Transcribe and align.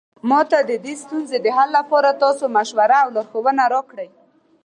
ما 0.29 0.39
ته 0.51 0.59
د 0.69 0.71
دې 0.85 0.93
ستونزې 1.03 1.37
د 1.41 1.47
حل 1.57 1.69
لپاره 1.79 2.19
تاسو 2.23 2.43
مشوره 2.57 2.97
او 3.03 3.09
لارښوونه 3.15 3.63
راکړئ 3.73 4.09